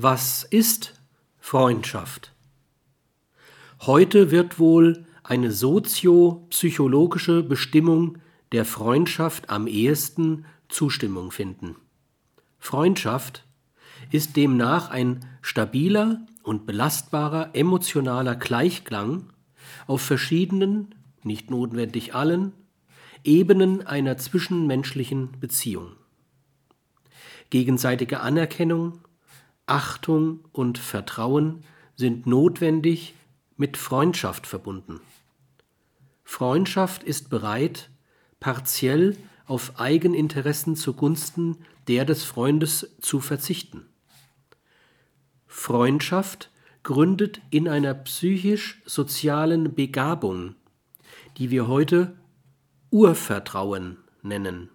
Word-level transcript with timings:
Was 0.00 0.44
ist 0.44 0.94
Freundschaft? 1.40 2.32
Heute 3.80 4.30
wird 4.30 4.60
wohl 4.60 5.04
eine 5.24 5.50
soziopsychologische 5.50 7.42
Bestimmung 7.42 8.18
der 8.52 8.64
Freundschaft 8.64 9.50
am 9.50 9.66
ehesten 9.66 10.44
Zustimmung 10.68 11.32
finden. 11.32 11.74
Freundschaft 12.60 13.44
ist 14.12 14.36
demnach 14.36 14.90
ein 14.90 15.26
stabiler 15.42 16.24
und 16.44 16.64
belastbarer 16.64 17.56
emotionaler 17.56 18.36
Gleichklang 18.36 19.32
auf 19.88 20.00
verschiedenen, 20.00 20.94
nicht 21.24 21.50
notwendig 21.50 22.14
allen, 22.14 22.52
Ebenen 23.24 23.84
einer 23.84 24.16
zwischenmenschlichen 24.16 25.40
Beziehung. 25.40 25.96
Gegenseitige 27.50 28.20
Anerkennung, 28.20 29.00
Achtung 29.68 30.40
und 30.52 30.78
Vertrauen 30.78 31.64
sind 31.96 32.26
notwendig 32.26 33.14
mit 33.56 33.76
Freundschaft 33.76 34.46
verbunden. 34.46 35.00
Freundschaft 36.24 37.02
ist 37.02 37.30
bereit, 37.30 37.90
partiell 38.40 39.16
auf 39.46 39.80
Eigeninteressen 39.80 40.76
zugunsten 40.76 41.56
der 41.88 42.04
des 42.04 42.22
Freundes 42.22 42.94
zu 43.00 43.20
verzichten. 43.20 43.86
Freundschaft 45.46 46.50
gründet 46.82 47.40
in 47.50 47.66
einer 47.66 47.94
psychisch-sozialen 47.94 49.74
Begabung, 49.74 50.54
die 51.38 51.50
wir 51.50 51.66
heute 51.66 52.16
Urvertrauen 52.90 53.96
nennen. 54.22 54.68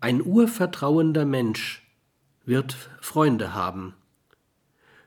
Ein 0.00 0.24
urvertrauender 0.24 1.24
Mensch 1.24 1.83
wird 2.46 2.76
Freunde 3.00 3.54
haben. 3.54 3.94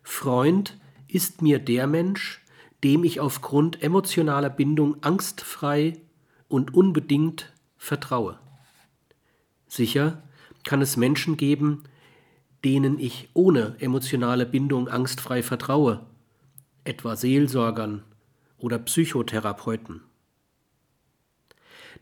Freund 0.04 0.78
ist 1.08 1.42
mir 1.42 1.60
der 1.60 1.88
Mensch, 1.88 2.42
dem 2.84 3.04
ich 3.04 3.20
aufgrund 3.20 3.82
emotionaler 3.82 4.50
Bindung 4.50 5.02
angstfrei 5.04 6.00
und 6.48 6.74
unbedingt 6.74 7.52
vertraue. 7.78 8.40
Sicher 9.68 10.24
kann 10.64 10.82
es 10.82 10.98
Menschen 10.98 11.38
geben, 11.38 11.84
denen 12.64 13.00
ich 13.00 13.30
ohne 13.34 13.76
emotionale 13.80 14.46
Bindung 14.46 14.88
angstfrei 14.88 15.44
vertraue, 15.44 16.06
etwa 16.84 17.16
Seelsorgern 17.16 18.04
oder 18.58 18.80
Psychotherapeuten. 18.80 20.02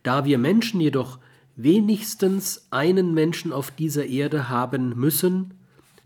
Da 0.04 0.26
wir 0.26 0.38
Menschen 0.38 0.80
jedoch 0.82 1.20
wenigstens 1.56 2.68
einen 2.72 3.14
Menschen 3.14 3.54
auf 3.54 3.72
dieser 3.72 4.06
Erde 4.06 4.50
haben 4.50 4.90
müssen, 4.98 5.54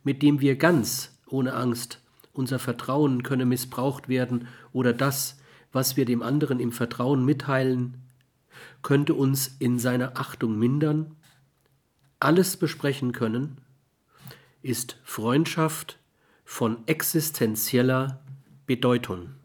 mit 0.03 0.22
dem 0.22 0.42
wir 0.42 0.55
ganz 0.55 1.17
ohne 1.28 1.53
Angst 1.53 2.02
unser 2.33 2.59
Vertrauen 2.59 3.23
könne 3.23 3.45
missbraucht 3.45 4.08
werden 4.08 4.47
oder 4.72 4.94
das, 4.94 5.39
was 5.72 5.97
wir 5.97 6.05
dem 6.05 6.22
anderen 6.22 6.59
im 6.59 6.72
Vertrauen 6.72 7.25
mitteilen, 7.25 7.97
könnte 8.81 9.14
uns 9.14 9.55
in 9.59 9.80
seiner 9.80 10.17
Achtung 10.17 10.58
mindern, 10.58 11.16
alles 12.20 12.58
besprechen 12.58 13.11
können, 13.11 13.58
ist 14.61 14.97
Freundschaft 15.03 16.00
von 16.44 16.77
existenzieller 16.88 18.22
Bedeutung. 18.66 19.39